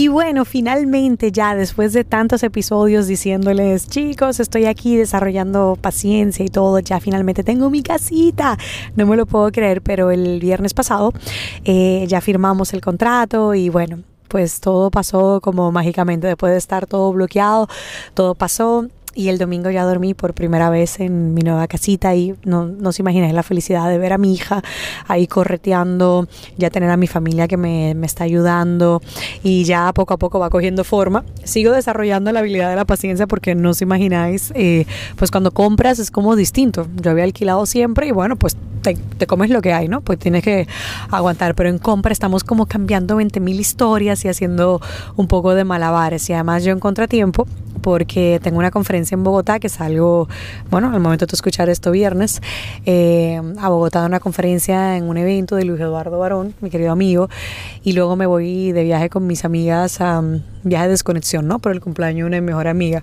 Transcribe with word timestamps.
Y 0.00 0.08
bueno, 0.08 0.46
finalmente 0.46 1.30
ya 1.30 1.54
después 1.54 1.92
de 1.92 2.04
tantos 2.04 2.42
episodios 2.42 3.06
diciéndoles, 3.06 3.86
chicos, 3.86 4.40
estoy 4.40 4.64
aquí 4.64 4.96
desarrollando 4.96 5.76
paciencia 5.78 6.42
y 6.42 6.48
todo, 6.48 6.78
ya 6.78 7.00
finalmente 7.00 7.44
tengo 7.44 7.68
mi 7.68 7.82
casita. 7.82 8.56
No 8.96 9.04
me 9.04 9.14
lo 9.18 9.26
puedo 9.26 9.52
creer, 9.52 9.82
pero 9.82 10.10
el 10.10 10.40
viernes 10.40 10.72
pasado 10.72 11.12
eh, 11.66 12.06
ya 12.08 12.22
firmamos 12.22 12.72
el 12.72 12.80
contrato 12.80 13.54
y 13.54 13.68
bueno, 13.68 13.98
pues 14.28 14.60
todo 14.60 14.90
pasó 14.90 15.42
como 15.42 15.70
mágicamente, 15.70 16.28
después 16.28 16.52
de 16.52 16.58
estar 16.58 16.86
todo 16.86 17.12
bloqueado, 17.12 17.68
todo 18.14 18.34
pasó 18.34 18.86
y 19.14 19.28
el 19.28 19.38
domingo 19.38 19.70
ya 19.70 19.84
dormí 19.84 20.14
por 20.14 20.34
primera 20.34 20.70
vez 20.70 21.00
en 21.00 21.34
mi 21.34 21.42
nueva 21.42 21.66
casita 21.66 22.14
y 22.14 22.34
no, 22.44 22.66
no 22.66 22.92
se 22.92 23.02
imaginan 23.02 23.34
la 23.34 23.42
felicidad 23.42 23.88
de 23.88 23.98
ver 23.98 24.12
a 24.12 24.18
mi 24.18 24.34
hija 24.34 24.62
ahí 25.08 25.26
correteando, 25.26 26.28
ya 26.56 26.70
tener 26.70 26.90
a 26.90 26.96
mi 26.96 27.06
familia 27.06 27.48
que 27.48 27.56
me, 27.56 27.94
me, 27.94 28.06
está 28.06 28.24
ayudando 28.24 29.02
y 29.42 29.64
ya 29.64 29.92
poco 29.92 30.14
a 30.14 30.16
poco 30.18 30.38
va 30.38 30.50
cogiendo 30.50 30.84
forma. 30.84 31.24
Sigo 31.44 31.72
desarrollando 31.72 32.32
la 32.32 32.40
habilidad 32.40 32.70
de 32.70 32.76
la 32.76 32.84
paciencia 32.84 33.26
porque 33.26 33.54
no 33.54 33.70
os 33.70 33.82
imagináis, 33.82 34.52
eh, 34.54 34.86
pues 35.16 35.30
cuando 35.30 35.50
compras 35.50 35.98
es 35.98 36.10
como 36.10 36.36
distinto. 36.36 36.86
Yo 37.00 37.10
había 37.10 37.24
alquilado 37.24 37.66
siempre 37.66 38.06
y 38.06 38.12
bueno, 38.12 38.36
pues 38.36 38.56
te, 38.82 38.94
te, 38.94 39.26
comes 39.26 39.50
lo 39.50 39.60
que 39.60 39.72
hay, 39.72 39.88
¿no? 39.88 40.00
Pues 40.00 40.18
tienes 40.18 40.42
que 40.42 40.66
aguantar, 41.10 41.54
pero 41.54 41.68
en 41.68 41.78
compra 41.78 42.12
estamos 42.12 42.44
como 42.44 42.66
cambiando 42.66 43.16
20 43.16 43.40
mil 43.40 43.60
historias 43.60 44.24
y 44.24 44.28
haciendo 44.28 44.80
un 45.16 45.26
poco 45.26 45.54
de 45.54 45.64
malabares 45.64 46.28
y 46.30 46.32
además 46.32 46.64
yo 46.64 46.72
en 46.72 46.80
contratiempo 46.80 47.46
porque 47.82 48.40
tengo 48.42 48.58
una 48.58 48.70
conferencia 48.70 49.14
en 49.14 49.24
Bogotá 49.24 49.58
que 49.58 49.68
salgo, 49.68 50.28
bueno, 50.70 50.90
al 50.92 51.00
momento 51.00 51.26
de 51.26 51.34
escuchar 51.34 51.68
esto 51.68 51.90
viernes, 51.90 52.40
eh, 52.86 53.40
a 53.58 53.68
Bogotá 53.68 54.04
una 54.04 54.20
conferencia 54.20 54.96
en 54.96 55.04
un 55.04 55.16
evento 55.16 55.56
de 55.56 55.64
Luis 55.64 55.80
Eduardo 55.80 56.18
Barón, 56.18 56.54
mi 56.60 56.70
querido 56.70 56.92
amigo, 56.92 57.28
y 57.82 57.92
luego 57.92 58.16
me 58.16 58.26
voy 58.26 58.72
de 58.72 58.84
viaje 58.84 59.10
con 59.10 59.26
mis 59.26 59.44
amigas 59.44 60.00
a 60.00 60.22
viaje 60.62 60.84
de 60.84 60.90
desconexión, 60.90 61.46
¿no? 61.46 61.58
Por 61.58 61.72
el 61.72 61.80
cumpleaños 61.80 62.24
de 62.24 62.24
una 62.24 62.40
mejor 62.40 62.68
amiga. 62.68 63.02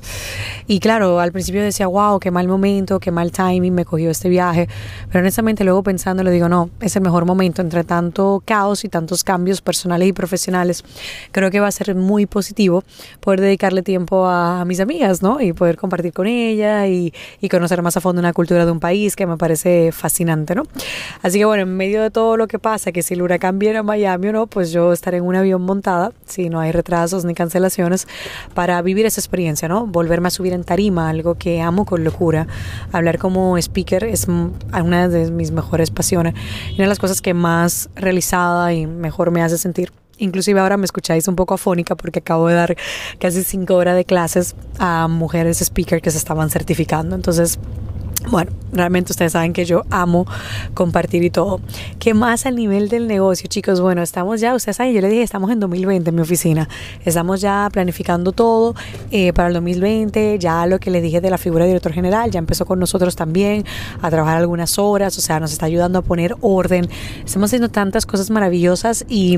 Y 0.67 0.79
claro, 0.79 1.19
al 1.19 1.31
principio 1.31 1.61
decía, 1.63 1.87
wow, 1.87 2.19
qué 2.19 2.31
mal 2.31 2.47
momento, 2.47 2.99
qué 2.99 3.11
mal 3.11 3.31
timing 3.31 3.73
me 3.73 3.85
cogió 3.85 4.09
este 4.09 4.29
viaje, 4.29 4.67
pero 5.07 5.19
honestamente 5.19 5.63
luego 5.63 5.83
pensando 5.83 6.23
le 6.23 6.31
digo, 6.31 6.49
no, 6.49 6.69
es 6.81 6.95
el 6.95 7.01
mejor 7.01 7.25
momento 7.25 7.61
entre 7.61 7.83
tanto 7.83 8.41
caos 8.45 8.83
y 8.83 8.89
tantos 8.89 9.23
cambios 9.23 9.61
personales 9.61 10.07
y 10.09 10.13
profesionales. 10.13 10.83
Creo 11.31 11.51
que 11.51 11.59
va 11.59 11.67
a 11.67 11.71
ser 11.71 11.95
muy 11.95 12.25
positivo 12.25 12.83
poder 13.19 13.41
dedicarle 13.41 13.81
tiempo 13.81 14.27
a 14.27 14.65
mis 14.65 14.79
amigas, 14.79 15.21
¿no? 15.21 15.41
Y 15.41 15.53
poder 15.53 15.77
compartir 15.77 16.13
con 16.13 16.27
ella 16.27 16.87
y, 16.87 17.13
y, 17.41 17.49
conocer 17.49 17.81
más 17.81 17.97
a 17.97 18.01
fondo 18.01 18.19
una 18.19 18.33
cultura 18.33 18.65
de 18.65 18.71
un 18.71 18.79
país 18.79 19.15
que 19.15 19.25
me 19.25 19.37
parece 19.37 19.91
fascinante, 19.91 20.55
¿no? 20.55 20.63
Así 21.21 21.39
que 21.39 21.45
bueno, 21.45 21.63
en 21.63 21.75
medio 21.75 22.01
de 22.01 22.11
todo 22.11 22.37
lo 22.37 22.47
que 22.47 22.59
pasa, 22.59 22.91
que 22.91 23.01
si 23.01 23.13
el 23.13 23.21
huracán 23.21 23.59
viene 23.59 23.79
a 23.79 23.83
Miami 23.83 24.27
o 24.29 24.33
no, 24.33 24.47
pues 24.47 24.71
yo 24.71 24.93
estaré 24.93 25.17
en 25.17 25.23
un 25.23 25.35
avión 25.35 25.61
montada, 25.61 26.11
si 26.25 26.49
no 26.49 26.59
hay 26.59 26.71
retrasos 26.71 27.25
ni 27.25 27.33
cancelaciones, 27.47 28.07
para 28.53 28.81
vivir 28.81 29.05
esa 29.05 29.21
experiencia, 29.21 29.67
¿no? 29.67 29.87
Volverme 29.87 30.27
a 30.27 30.31
subir 30.31 30.53
en 30.53 30.63
tarima, 30.63 31.09
algo 31.09 31.35
que 31.35 31.61
amo 31.61 31.85
con 31.85 32.03
locura. 32.03 32.47
Hablar 32.91 33.17
como 33.17 33.57
speaker 33.57 34.03
es 34.03 34.27
una 34.27 35.07
de 35.07 35.31
mis 35.31 35.51
mejores 35.51 35.89
pasiones 35.91 36.17
una 36.17 36.83
de 36.83 36.87
las 36.87 36.99
cosas 36.99 37.21
que 37.21 37.33
más 37.33 37.89
realizada 37.95 38.73
y 38.73 38.87
mejor 38.87 39.31
me 39.31 39.43
hace 39.43 39.57
sentir. 39.57 39.91
Inclusive 40.19 40.59
ahora 40.59 40.77
me 40.77 40.85
escucháis 40.85 41.27
un 41.27 41.35
poco 41.35 41.53
afónica 41.53 41.95
porque 41.95 42.19
acabo 42.19 42.47
de 42.47 42.55
dar 42.55 42.75
casi 43.19 43.43
cinco 43.43 43.75
horas 43.75 43.95
de 43.95 44.05
clases 44.05 44.55
a 44.79 45.07
mujeres 45.07 45.61
speaker 45.61 46.01
que 46.01 46.09
se 46.09 46.17
estaban 46.17 46.49
certificando. 46.49 47.15
Entonces, 47.15 47.59
bueno, 48.29 48.51
realmente 48.71 49.11
ustedes 49.11 49.31
saben 49.31 49.53
que 49.53 49.65
yo 49.65 49.83
amo 49.89 50.25
compartir 50.73 51.23
y 51.23 51.29
todo. 51.29 51.61
¿Qué 51.99 52.13
más 52.13 52.45
al 52.45 52.55
nivel 52.55 52.89
del 52.89 53.07
negocio, 53.07 53.47
chicos? 53.47 53.81
Bueno, 53.81 54.01
estamos 54.01 54.41
ya, 54.41 54.53
ustedes 54.55 54.77
saben, 54.77 54.93
yo 54.93 55.01
les 55.01 55.11
dije, 55.11 55.23
estamos 55.23 55.51
en 55.51 55.59
2020 55.59 56.09
en 56.09 56.15
mi 56.15 56.21
oficina. 56.21 56.67
Estamos 57.05 57.41
ya 57.41 57.69
planificando 57.71 58.31
todo 58.31 58.75
eh, 59.11 59.33
para 59.33 59.47
el 59.47 59.53
2020. 59.53 60.39
Ya 60.39 60.65
lo 60.65 60.79
que 60.79 60.91
les 60.91 61.01
dije 61.01 61.21
de 61.21 61.29
la 61.29 61.37
figura 61.37 61.63
de 61.63 61.69
director 61.69 61.93
general 61.93 62.31
ya 62.31 62.39
empezó 62.39 62.65
con 62.65 62.79
nosotros 62.79 63.15
también 63.15 63.65
a 64.01 64.09
trabajar 64.09 64.37
algunas 64.37 64.77
horas. 64.77 65.17
O 65.17 65.21
sea, 65.21 65.39
nos 65.39 65.51
está 65.51 65.65
ayudando 65.65 65.99
a 65.99 66.01
poner 66.01 66.35
orden. 66.41 66.89
Estamos 67.25 67.49
haciendo 67.49 67.69
tantas 67.69 68.05
cosas 68.05 68.29
maravillosas 68.29 69.05
y 69.07 69.37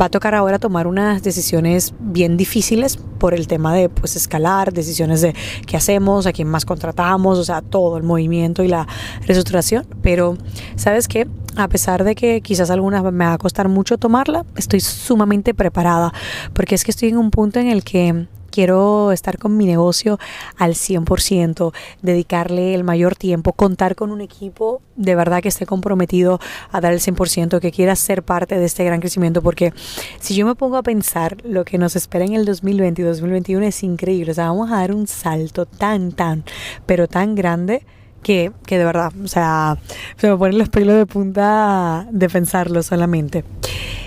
va 0.00 0.06
a 0.06 0.08
tocar 0.10 0.34
ahora 0.34 0.58
tomar 0.58 0.86
unas 0.86 1.22
decisiones 1.22 1.94
bien 2.00 2.36
difíciles 2.36 2.98
por 3.18 3.34
el 3.34 3.48
tema 3.48 3.74
de 3.74 3.88
pues 3.88 4.16
escalar, 4.16 4.72
decisiones 4.72 5.20
de 5.20 5.34
qué 5.66 5.76
hacemos, 5.76 6.26
a 6.26 6.32
quién 6.32 6.48
más 6.48 6.64
contratamos, 6.64 7.38
o 7.38 7.44
sea, 7.44 7.62
todo 7.62 7.96
el 7.96 8.02
movimiento 8.18 8.62
y 8.62 8.68
la 8.68 8.86
reestructuración, 9.20 9.86
pero 10.02 10.36
sabes 10.76 11.08
que 11.08 11.26
a 11.56 11.68
pesar 11.68 12.04
de 12.04 12.14
que 12.14 12.40
quizás 12.40 12.70
algunas 12.70 13.02
me 13.12 13.24
va 13.24 13.32
a 13.32 13.38
costar 13.38 13.68
mucho 13.68 13.98
tomarla, 13.98 14.44
estoy 14.56 14.80
sumamente 14.80 15.54
preparada, 15.54 16.12
porque 16.52 16.74
es 16.74 16.84
que 16.84 16.90
estoy 16.90 17.08
en 17.08 17.18
un 17.18 17.30
punto 17.30 17.58
en 17.58 17.68
el 17.68 17.82
que 17.82 18.26
quiero 18.50 19.12
estar 19.12 19.38
con 19.38 19.56
mi 19.56 19.66
negocio 19.66 20.18
al 20.56 20.74
100%, 20.74 21.72
dedicarle 22.02 22.74
el 22.74 22.84
mayor 22.84 23.14
tiempo, 23.14 23.52
contar 23.52 23.94
con 23.94 24.10
un 24.10 24.20
equipo 24.20 24.82
de 24.96 25.14
verdad 25.14 25.42
que 25.42 25.48
esté 25.48 25.66
comprometido 25.66 26.40
a 26.72 26.80
dar 26.80 26.92
el 26.92 27.00
100%, 27.00 27.60
que 27.60 27.70
quiera 27.70 27.94
ser 27.94 28.22
parte 28.22 28.58
de 28.58 28.64
este 28.64 28.84
gran 28.84 29.00
crecimiento, 29.00 29.42
porque 29.42 29.72
si 30.20 30.34
yo 30.34 30.46
me 30.46 30.54
pongo 30.54 30.76
a 30.76 30.82
pensar 30.82 31.36
lo 31.44 31.64
que 31.64 31.78
nos 31.78 31.94
espera 31.94 32.24
en 32.24 32.34
el 32.34 32.44
2020 32.44 33.02
y 33.02 33.04
2021 33.04 33.66
es 33.66 33.82
increíble, 33.82 34.32
o 34.32 34.34
sea, 34.34 34.46
vamos 34.46 34.70
a 34.72 34.76
dar 34.76 34.92
un 34.92 35.06
salto 35.06 35.66
tan, 35.66 36.12
tan, 36.12 36.44
pero 36.86 37.06
tan 37.06 37.34
grande 37.34 37.84
que, 38.28 38.52
que 38.66 38.76
de 38.76 38.84
verdad, 38.84 39.10
o 39.24 39.26
sea, 39.26 39.78
se 40.18 40.28
me 40.28 40.36
ponen 40.36 40.58
los 40.58 40.68
pelos 40.68 40.96
de 40.96 41.06
punta 41.06 42.06
de 42.10 42.28
pensarlo 42.28 42.82
solamente. 42.82 43.42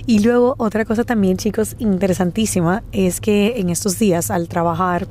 Y 0.06 0.20
luego 0.20 0.54
otra 0.60 0.86
cosa 0.86 1.04
también, 1.04 1.38
chicos, 1.38 1.76
interesantísima, 1.80 2.84
es 2.92 3.20
que 3.20 3.56
en 3.60 3.72
estos 3.72 3.98
días 3.98 4.30
al 4.30 4.48
trabajar 4.48 5.08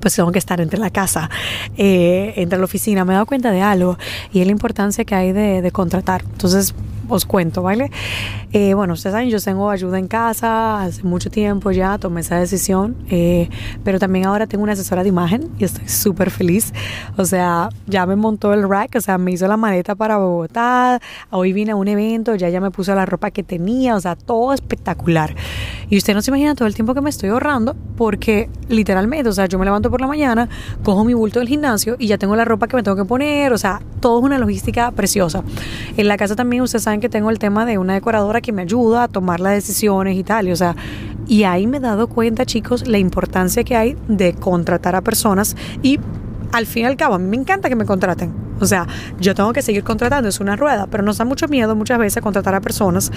pues 0.00 0.16
tengo 0.16 0.32
que 0.32 0.38
estar 0.38 0.58
entre 0.62 0.80
la 0.80 0.88
casa, 0.88 1.28
eh, 1.76 2.32
entre 2.36 2.58
la 2.58 2.64
oficina. 2.64 3.04
Me 3.04 3.12
he 3.12 3.16
dado 3.16 3.26
cuenta 3.26 3.50
de 3.50 3.60
algo 3.60 3.98
y 4.32 4.40
es 4.40 4.46
la 4.46 4.52
importancia 4.52 5.04
que 5.04 5.14
hay 5.14 5.32
de, 5.32 5.60
de 5.60 5.70
contratar. 5.70 6.22
Entonces, 6.22 6.74
os 7.10 7.26
cuento, 7.26 7.62
¿vale? 7.62 7.90
Eh, 8.52 8.74
bueno, 8.74 8.94
ustedes 8.94 9.12
saben, 9.12 9.28
yo 9.28 9.40
tengo 9.40 9.70
ayuda 9.70 9.98
en 9.98 10.08
casa, 10.08 10.82
hace 10.82 11.02
mucho 11.02 11.30
tiempo 11.30 11.70
ya 11.70 11.98
tomé 11.98 12.20
esa 12.20 12.36
decisión, 12.38 12.96
eh, 13.10 13.48
pero 13.84 13.98
también 13.98 14.26
ahora 14.26 14.46
tengo 14.46 14.64
una 14.64 14.72
asesora 14.72 15.02
de 15.02 15.08
imagen 15.08 15.50
y 15.58 15.64
estoy 15.64 15.88
súper 15.88 16.30
feliz. 16.30 16.72
O 17.16 17.24
sea, 17.24 17.68
ya 17.86 18.06
me 18.06 18.16
montó 18.16 18.54
el 18.54 18.68
rack, 18.68 18.96
o 18.96 19.00
sea, 19.00 19.18
me 19.18 19.32
hizo 19.32 19.46
la 19.46 19.56
maleta 19.56 19.94
para 19.94 20.18
Bogotá, 20.18 21.00
hoy 21.30 21.52
vine 21.52 21.72
a 21.72 21.76
un 21.76 21.88
evento, 21.88 22.34
ya 22.34 22.48
ya 22.48 22.60
me 22.60 22.70
puso 22.70 22.94
la 22.94 23.06
ropa 23.06 23.30
que 23.30 23.42
tenía, 23.42 23.96
o 23.96 24.00
sea, 24.00 24.16
todo 24.16 24.52
espectacular. 24.52 25.34
Y 25.88 25.96
usted 25.96 26.14
no 26.14 26.22
se 26.22 26.30
imagina 26.30 26.54
todo 26.54 26.68
el 26.68 26.74
tiempo 26.74 26.94
que 26.94 27.00
me 27.00 27.10
estoy 27.10 27.30
ahorrando 27.30 27.76
porque 27.96 28.48
literalmente, 28.68 29.28
o 29.28 29.32
sea, 29.32 29.46
yo 29.46 29.58
me 29.58 29.64
levanto 29.64 29.90
por 29.90 30.00
la 30.00 30.06
mañana, 30.06 30.48
cojo 30.84 31.04
mi 31.04 31.14
bulto 31.14 31.40
del 31.40 31.48
gimnasio 31.48 31.96
y 31.98 32.06
ya 32.06 32.18
tengo 32.18 32.36
la 32.36 32.44
ropa 32.44 32.68
que 32.68 32.76
me 32.76 32.82
tengo 32.82 32.96
que 32.96 33.04
poner, 33.04 33.52
o 33.52 33.58
sea, 33.58 33.80
todo 34.00 34.18
es 34.20 34.24
una 34.24 34.38
logística 34.38 34.90
preciosa. 34.92 35.42
En 35.96 36.08
la 36.08 36.16
casa 36.16 36.36
también 36.36 36.62
ustedes 36.62 36.84
saben 36.84 36.99
que 37.00 37.08
tengo 37.08 37.30
el 37.30 37.38
tema 37.38 37.66
de 37.66 37.78
una 37.78 37.94
decoradora 37.94 38.40
que 38.40 38.52
me 38.52 38.62
ayuda 38.62 39.04
a 39.04 39.08
tomar 39.08 39.40
las 39.40 39.54
decisiones 39.54 40.16
y 40.16 40.22
tal. 40.22 40.48
Y, 40.48 40.52
o 40.52 40.56
sea, 40.56 40.76
y 41.26 41.44
ahí 41.44 41.66
me 41.66 41.78
he 41.78 41.80
dado 41.80 42.08
cuenta, 42.08 42.46
chicos, 42.46 42.86
la 42.86 42.98
importancia 42.98 43.64
que 43.64 43.76
hay 43.76 43.96
de 44.08 44.34
contratar 44.34 44.96
a 44.96 45.00
personas 45.00 45.56
y 45.82 45.98
al 46.52 46.66
fin 46.66 46.82
y 46.82 46.86
al 46.86 46.96
cabo, 46.96 47.14
a 47.14 47.18
mí 47.18 47.28
me 47.28 47.36
encanta 47.36 47.68
que 47.68 47.76
me 47.76 47.84
contraten 47.84 48.49
o 48.60 48.66
sea, 48.66 48.86
yo 49.18 49.34
tengo 49.34 49.52
que 49.52 49.62
seguir 49.62 49.84
contratando, 49.84 50.28
es 50.28 50.40
una 50.40 50.56
rueda, 50.56 50.86
pero 50.90 51.02
nos 51.02 51.18
da 51.18 51.24
mucho 51.24 51.48
miedo 51.48 51.74
muchas 51.74 51.98
veces 51.98 52.22
contratar 52.22 52.54
a 52.54 52.60
personas 52.60 53.10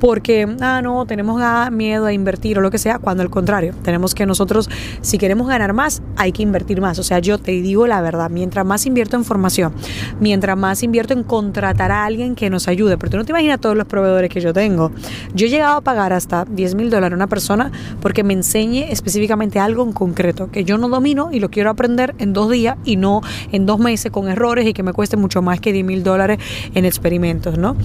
porque, 0.00 0.48
ah, 0.60 0.80
no, 0.82 1.06
tenemos 1.06 1.40
miedo 1.70 2.06
a 2.06 2.12
invertir 2.12 2.58
o 2.58 2.60
lo 2.60 2.70
que 2.70 2.78
sea, 2.78 2.98
cuando 2.98 3.22
al 3.22 3.30
contrario, 3.30 3.74
tenemos 3.82 4.14
que 4.14 4.26
nosotros, 4.26 4.68
si 5.00 5.18
queremos 5.18 5.48
ganar 5.48 5.72
más, 5.72 6.02
hay 6.16 6.32
que 6.32 6.42
invertir 6.42 6.80
más. 6.80 6.98
O 6.98 7.02
sea, 7.02 7.18
yo 7.18 7.38
te 7.38 7.52
digo 7.52 7.86
la 7.86 8.00
verdad, 8.00 8.30
mientras 8.30 8.64
más 8.64 8.86
invierto 8.86 9.16
en 9.16 9.24
formación, 9.24 9.72
mientras 10.20 10.56
más 10.56 10.82
invierto 10.82 11.14
en 11.14 11.22
contratar 11.22 11.92
a 11.92 12.04
alguien 12.04 12.34
que 12.34 12.50
nos 12.50 12.68
ayude, 12.68 12.98
pero 12.98 13.10
tú 13.10 13.16
no 13.16 13.24
te 13.24 13.32
imaginas 13.32 13.60
todos 13.60 13.76
los 13.76 13.86
proveedores 13.86 14.30
que 14.30 14.40
yo 14.40 14.52
tengo. 14.52 14.90
Yo 15.34 15.46
he 15.46 15.50
llegado 15.50 15.76
a 15.76 15.80
pagar 15.80 16.12
hasta 16.12 16.44
10 16.44 16.74
mil 16.74 16.90
dólares 16.90 17.12
a 17.12 17.16
una 17.16 17.26
persona 17.26 17.70
porque 18.00 18.24
me 18.24 18.34
enseñe 18.34 18.90
específicamente 18.90 19.58
algo 19.58 19.82
en 19.84 19.92
concreto 19.92 20.50
que 20.50 20.64
yo 20.64 20.78
no 20.78 20.88
domino 20.88 21.30
y 21.32 21.40
lo 21.40 21.50
quiero 21.50 21.70
aprender 21.70 22.14
en 22.18 22.32
dos 22.32 22.50
días 22.50 22.76
y 22.84 22.96
no 22.96 23.20
en 23.52 23.66
dos 23.66 23.78
meses 23.78 24.10
con 24.10 24.28
errores 24.28 24.66
y 24.66 24.72
que 24.72 24.82
me 24.82 24.87
cueste 24.92 25.16
mucho 25.16 25.42
más 25.42 25.60
que 25.60 25.72
10 25.72 25.84
mil 25.84 26.02
dólares 26.02 26.38
en 26.74 26.84
experimentos, 26.84 27.58
¿no? 27.58 27.76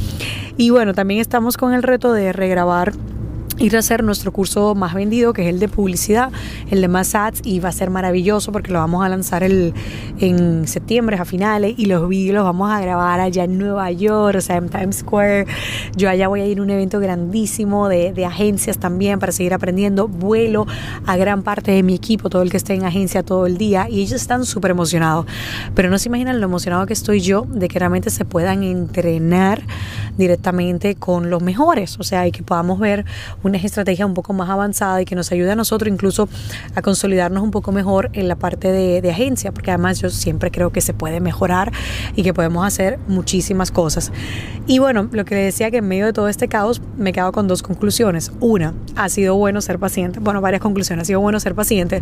Y 0.58 0.70
bueno, 0.70 0.94
también 0.94 1.20
estamos 1.20 1.58
con 1.58 1.74
el 1.74 1.84
reto 1.84 2.14
de 2.14 2.34
regrabar 2.34 2.94
ir 3.58 3.76
a 3.76 3.80
hacer 3.80 4.04
nuestro 4.04 4.32
curso 4.32 4.76
más 4.76 4.94
vendido, 4.94 5.34
que 5.34 5.44
es 5.44 5.50
el 5.50 5.60
de 5.60 5.68
publicidad, 5.68 6.32
el 6.70 6.82
de 6.82 6.88
más 6.88 7.16
ads, 7.16 7.42
y 7.44 7.60
va 7.60 7.70
a 7.70 7.72
ser 7.72 7.90
maravilloso 7.90 8.52
porque 8.52 8.72
lo 8.72 8.80
vamos 8.80 9.06
a 9.06 9.10
lanzar 9.10 9.44
el, 9.44 9.74
en 10.20 10.68
septiembre 10.68 11.18
a 11.18 11.26
finales 11.26 11.76
y 11.78 11.86
los 11.86 12.08
vídeos 12.08 12.36
los 12.36 12.44
vamos 12.44 12.72
a 12.72 12.82
grabar 12.82 13.20
allá 13.20 13.44
en 13.44 13.58
Nueva 13.58 13.92
York, 13.92 14.38
o 14.38 14.42
sea, 14.42 14.58
en 14.58 14.70
Times 14.70 14.98
Square. 14.98 15.46
Yo 15.96 16.10
allá 16.10 16.28
voy 16.28 16.42
a 16.42 16.46
ir 16.46 16.60
a 16.60 16.62
un 16.62 16.70
evento 16.70 17.00
grandísimo 17.00 17.90
de, 17.90 18.14
de 18.14 18.26
agencias 18.26 18.78
también 18.78 19.20
para 19.20 19.32
seguir 19.32 19.54
aprendiendo. 19.54 20.08
Vuelo 20.08 20.66
a 21.06 21.18
gran 21.18 21.44
parte 21.44 21.72
de 21.72 21.84
mi 21.84 21.96
equipo, 21.96 22.30
todo 22.30 22.42
el 22.42 22.50
que 22.50 22.58
esté 22.58 22.74
en 22.74 22.86
agencia 22.86 23.24
todo 23.24 23.46
el 23.46 23.58
día, 23.58 23.88
y 23.90 24.02
ellos 24.02 24.22
están 24.22 24.46
súper 24.46 24.72
emocionados. 24.72 25.26
Pero 25.76 25.90
no 25.90 25.98
se 25.98 26.10
imaginan 26.10 26.40
lo 26.40 26.46
emocionado 26.46 26.86
que 26.86 26.94
estoy 26.94 27.22
yo 27.22 27.46
de 27.48 27.68
que 27.68 27.80
realmente 27.80 28.10
se 28.10 28.26
puedan 28.26 28.64
entrenar 28.64 29.62
directamente 30.18 30.96
con 30.96 31.30
los 31.30 31.42
mejores, 31.42 32.00
o 32.00 32.04
sea, 32.04 32.28
y 32.28 32.32
que 32.32 32.44
podamos 32.44 32.80
ver 32.80 33.06
una 33.44 33.58
estrategia 33.58 34.06
un 34.06 34.14
poco 34.14 34.34
más 34.34 34.50
avanzada 34.50 35.02
y 35.02 35.06
que 35.06 35.16
nos 35.16 35.32
ayude 35.32 35.52
a 35.52 35.56
nosotros 35.56 35.92
incluso 35.92 36.28
a 36.76 36.82
consolidarnos 36.82 37.44
un 37.44 37.52
poco 37.52 37.72
mejor 37.72 38.10
en 38.14 38.28
la 38.28 38.36
parte 38.36 38.72
de, 38.72 39.02
de 39.02 39.12
agencia, 39.12 39.52
porque 39.52 39.72
además 39.72 40.00
yo 40.00 40.10
siempre 40.10 40.52
creo 40.52 40.72
que 40.72 40.82
se 40.82 40.94
puede 40.94 41.20
mejorar 41.20 41.72
y 42.16 42.24
que 42.24 42.34
podemos 42.34 42.66
hacer 42.66 43.00
muchísimas 43.08 43.72
cosas. 43.72 44.12
Y 44.66 44.80
bueno, 44.80 45.10
lo 45.12 45.26
que 45.26 45.36
decía 45.36 45.72
que 45.72 45.78
en 45.78 45.88
medio 45.88 46.06
de 46.06 46.14
todo 46.14 46.28
este 46.30 46.48
caos 46.48 46.82
me 46.98 47.10
he 47.10 47.14
quedado 47.14 47.32
con 47.32 47.48
dos 47.48 47.62
conclusiones. 47.64 48.32
Una, 48.40 48.74
ha 48.96 49.10
sido 49.10 49.36
bueno 49.36 49.62
ser 49.62 49.80
paciente. 49.80 50.20
Bueno, 50.20 50.42
varias 50.42 50.62
conclusiones. 50.62 51.04
Ha 51.04 51.06
sido 51.06 51.20
bueno 51.20 51.40
ser 51.40 51.56
paciente. 51.56 52.02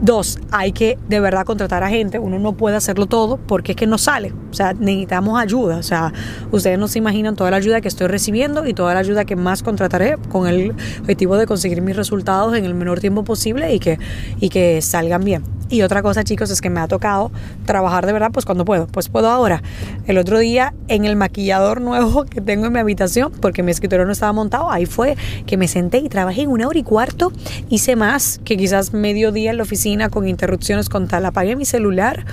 Dos, 0.00 0.40
hay 0.50 0.72
que 0.72 0.98
de 1.08 1.20
verdad 1.20 1.44
contratar 1.44 1.84
a 1.84 1.88
gente. 1.88 2.18
Uno 2.18 2.38
no 2.38 2.54
puede 2.54 2.76
hacerlo 2.76 3.06
todo 3.06 3.36
porque 3.36 3.72
es 3.72 3.76
que 3.76 3.86
no 3.86 3.98
sale. 3.98 4.32
O 4.50 4.54
sea, 4.54 4.74
necesitamos 4.74 5.40
ayuda. 5.40 5.76
O 5.76 5.82
sea, 5.82 6.12
ustedes 6.50 6.78
no 6.78 6.88
se 6.88 6.98
imaginan 6.98 7.36
toda 7.36 7.50
la 7.52 7.58
ayuda 7.58 7.80
que 7.80 7.88
estoy 7.88 8.08
recibiendo 8.08 8.66
y 8.66 8.74
toda 8.74 8.94
la 8.94 9.00
ayuda 9.00 9.24
que 9.24 9.36
más 9.36 9.62
contrataré 9.62 10.18
con 10.30 10.48
el 10.48 10.51
objetivo 11.00 11.36
de 11.36 11.46
conseguir 11.46 11.82
mis 11.82 11.96
resultados 11.96 12.56
en 12.56 12.64
el 12.64 12.74
menor 12.74 13.00
tiempo 13.00 13.24
posible 13.24 13.74
y 13.74 13.78
que, 13.78 13.98
y 14.40 14.48
que 14.48 14.80
salgan 14.82 15.24
bien. 15.24 15.42
Y 15.72 15.80
otra 15.80 16.02
cosa, 16.02 16.22
chicos, 16.22 16.50
es 16.50 16.60
que 16.60 16.68
me 16.68 16.80
ha 16.80 16.86
tocado 16.86 17.32
trabajar 17.64 18.04
de 18.04 18.12
verdad, 18.12 18.30
pues 18.30 18.44
cuando 18.44 18.66
puedo. 18.66 18.86
Pues 18.88 19.08
puedo 19.08 19.30
ahora. 19.30 19.62
El 20.06 20.18
otro 20.18 20.38
día 20.38 20.74
en 20.88 21.06
el 21.06 21.16
maquillador 21.16 21.80
nuevo 21.80 22.24
que 22.24 22.42
tengo 22.42 22.66
en 22.66 22.74
mi 22.74 22.78
habitación, 22.78 23.32
porque 23.40 23.62
mi 23.62 23.70
escritorio 23.70 24.04
no 24.04 24.12
estaba 24.12 24.34
montado, 24.34 24.70
ahí 24.70 24.84
fue 24.84 25.16
que 25.46 25.56
me 25.56 25.68
senté 25.68 25.98
y 25.98 26.10
trabajé 26.10 26.42
en 26.42 26.50
una 26.50 26.68
hora 26.68 26.78
y 26.78 26.82
cuarto. 26.82 27.32
Hice 27.70 27.96
más 27.96 28.38
que 28.44 28.58
quizás 28.58 28.92
medio 28.92 29.32
día 29.32 29.50
en 29.50 29.56
la 29.56 29.62
oficina 29.62 30.10
con 30.10 30.28
interrupciones 30.28 30.90
con 30.90 31.08
tal. 31.08 31.24
Apagué 31.24 31.56
mi 31.56 31.64
celular, 31.64 32.26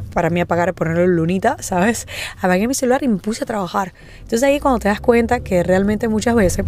para 0.00 0.30
mí 0.30 0.40
apagar 0.40 0.72
ponerlo 0.74 1.02
en 1.02 1.16
lunita, 1.16 1.56
¿sabes? 1.60 2.06
Apagué 2.38 2.68
mi 2.68 2.74
celular 2.74 3.02
y 3.02 3.08
me 3.08 3.18
puse 3.18 3.44
a 3.44 3.46
trabajar. 3.46 3.92
Entonces 4.18 4.42
ahí 4.44 4.60
cuando 4.60 4.78
te 4.78 4.88
das 4.88 5.00
cuenta 5.00 5.40
que 5.40 5.62
realmente 5.62 6.08
muchas 6.08 6.34
veces 6.34 6.64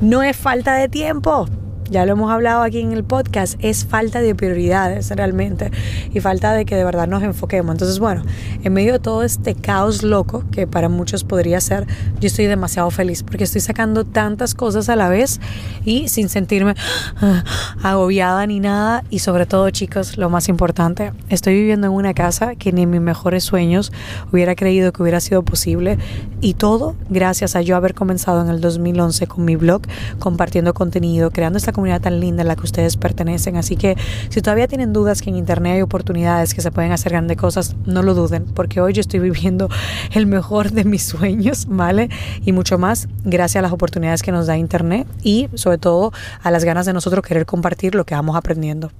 no 0.00 0.22
es 0.22 0.36
falta 0.36 0.74
de 0.74 0.88
tiempo, 0.88 1.46
ya 1.92 2.06
lo 2.06 2.12
hemos 2.12 2.32
hablado 2.32 2.62
aquí 2.62 2.80
en 2.80 2.92
el 2.92 3.04
podcast, 3.04 3.56
es 3.60 3.84
falta 3.84 4.22
de 4.22 4.34
prioridades 4.34 5.10
realmente 5.10 5.70
y 6.12 6.20
falta 6.20 6.54
de 6.54 6.64
que 6.64 6.74
de 6.74 6.84
verdad 6.84 7.06
nos 7.06 7.22
enfoquemos. 7.22 7.74
Entonces, 7.74 7.98
bueno, 7.98 8.22
en 8.64 8.72
medio 8.72 8.94
de 8.94 8.98
todo 8.98 9.22
este 9.22 9.54
caos 9.54 10.02
loco 10.02 10.42
que 10.50 10.66
para 10.66 10.88
muchos 10.88 11.22
podría 11.22 11.60
ser, 11.60 11.86
yo 12.18 12.26
estoy 12.26 12.46
demasiado 12.46 12.90
feliz 12.90 13.22
porque 13.22 13.44
estoy 13.44 13.60
sacando 13.60 14.04
tantas 14.04 14.54
cosas 14.54 14.88
a 14.88 14.96
la 14.96 15.10
vez 15.10 15.38
y 15.84 16.08
sin 16.08 16.30
sentirme 16.30 16.74
ah, 17.20 17.44
agobiada 17.82 18.46
ni 18.46 18.58
nada. 18.58 19.04
Y 19.10 19.18
sobre 19.18 19.44
todo, 19.44 19.68
chicos, 19.68 20.16
lo 20.16 20.30
más 20.30 20.48
importante, 20.48 21.12
estoy 21.28 21.54
viviendo 21.54 21.88
en 21.88 21.92
una 21.92 22.14
casa 22.14 22.54
que 22.54 22.72
ni 22.72 22.82
en 22.82 22.90
mis 22.90 23.02
mejores 23.02 23.44
sueños 23.44 23.92
hubiera 24.32 24.54
creído 24.54 24.92
que 24.92 25.02
hubiera 25.02 25.20
sido 25.20 25.42
posible 25.42 25.98
y 26.40 26.54
todo 26.54 26.96
gracias 27.10 27.54
a 27.54 27.60
yo 27.60 27.76
haber 27.76 27.94
comenzado 27.94 28.40
en 28.40 28.48
el 28.48 28.62
2011 28.62 29.26
con 29.26 29.44
mi 29.44 29.56
blog, 29.56 29.82
compartiendo 30.18 30.72
contenido, 30.72 31.30
creando 31.30 31.58
esta 31.58 31.72
comunidad 31.72 31.81
tan 32.00 32.20
linda 32.20 32.42
en 32.42 32.48
la 32.48 32.56
que 32.56 32.62
ustedes 32.62 32.96
pertenecen. 32.96 33.56
Así 33.56 33.76
que 33.76 33.96
si 34.28 34.40
todavía 34.40 34.68
tienen 34.68 34.92
dudas 34.92 35.22
que 35.22 35.30
en 35.30 35.36
Internet 35.36 35.74
hay 35.74 35.82
oportunidades 35.82 36.54
que 36.54 36.60
se 36.60 36.70
pueden 36.70 36.92
hacer 36.92 37.12
grandes 37.12 37.36
cosas, 37.36 37.76
no 37.86 38.02
lo 38.02 38.14
duden, 38.14 38.44
porque 38.44 38.80
hoy 38.80 38.92
yo 38.92 39.00
estoy 39.00 39.20
viviendo 39.20 39.68
el 40.12 40.26
mejor 40.26 40.72
de 40.72 40.84
mis 40.84 41.04
sueños, 41.04 41.66
¿vale? 41.68 42.08
Y 42.44 42.52
mucho 42.52 42.78
más 42.78 43.08
gracias 43.24 43.60
a 43.60 43.62
las 43.62 43.72
oportunidades 43.72 44.22
que 44.22 44.32
nos 44.32 44.46
da 44.46 44.56
Internet 44.56 45.06
y 45.22 45.48
sobre 45.54 45.78
todo 45.78 46.12
a 46.42 46.50
las 46.50 46.64
ganas 46.64 46.86
de 46.86 46.92
nosotros 46.92 47.24
querer 47.24 47.46
compartir 47.46 47.94
lo 47.94 48.04
que 48.04 48.14
vamos 48.14 48.36
aprendiendo. 48.36 48.90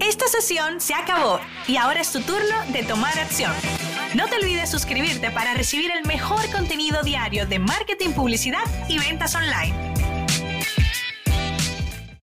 Esta 0.00 0.26
sesión 0.28 0.80
se 0.80 0.94
acabó 0.94 1.38
y 1.68 1.76
ahora 1.76 2.00
es 2.00 2.10
tu 2.10 2.20
turno 2.20 2.56
de 2.72 2.82
tomar 2.84 3.18
acción. 3.18 3.52
No 4.14 4.26
te 4.26 4.36
olvides 4.36 4.70
suscribirte 4.70 5.30
para 5.30 5.54
recibir 5.54 5.90
el 5.90 6.06
mejor 6.06 6.50
contenido 6.50 7.02
diario 7.02 7.46
de 7.46 7.58
marketing, 7.58 8.10
publicidad 8.10 8.64
y 8.88 8.98
ventas 8.98 9.34
online. 9.34 9.99